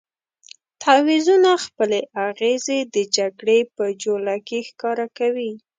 [0.83, 5.51] تعویضونه خپلې اغېزې د جګړې په جوله کې ښکاره کوي.